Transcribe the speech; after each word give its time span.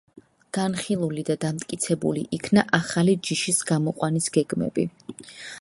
განხილული 0.57 1.25
და 1.27 1.35
დამტკიცებული 1.43 2.25
იქნა, 2.39 2.65
ახალი 2.81 3.17
ჯიშის 3.29 3.63
გამოყვანის 3.73 4.35
გეგმები. 4.39 4.91